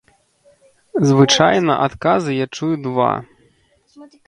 Звычайна 1.09 1.73
адказы 1.89 2.31
я 2.43 2.49
чую 2.61 2.75
два. 2.89 3.13